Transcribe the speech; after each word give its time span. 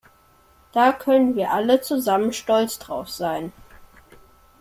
Da 0.71 0.93
können 0.93 1.35
wir 1.35 1.51
alle 1.51 1.79
zusammen 1.81 2.33
stolz 2.33 2.79
drauf 2.79 3.07
sein! 3.07 3.53